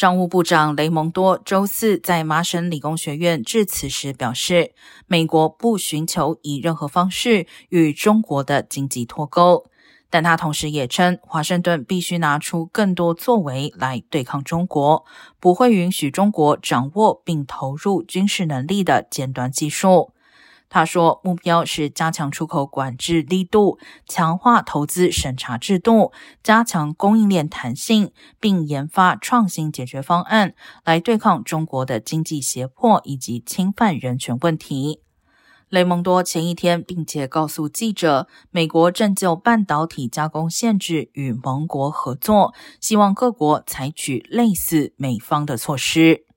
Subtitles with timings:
[0.00, 4.72] 商务部长雷蒙多周四在麻省理工学院致辞时表示，
[5.06, 9.66] 美国不寻求以任何方式与中国的经济脱钩，
[10.08, 15.04] 但他同时也称，华盛顿必须拿出更多作为来对抗中国，
[15.38, 20.12] 不会允许中国掌握并投入军事能力的尖端技术。
[20.70, 26.12] 他说，目标是加强出口管制力度，强化投资审查制度，
[26.42, 35.02] 加强供应链弹性，并研发创新解决方案，来对抗中国的经济胁迫以及侵犯人权问题。
[35.68, 46.29] 雷蒙多前一天并且告诉记者，美国正就半导体加工限制与盟国合作，希望各国采取类似美方的措施。